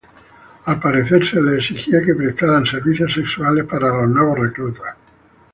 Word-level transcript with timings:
Al 0.65 0.79
parecer, 0.79 1.27
se 1.27 1.39
les 1.39 1.59
exigía 1.59 2.01
que 2.03 2.15
prestaran 2.15 2.65
servicios 2.65 3.13
sexuales 3.13 3.65
para 3.65 3.89
los 3.89 4.09
nuevos 4.09 4.39
reclutas. 4.39 4.95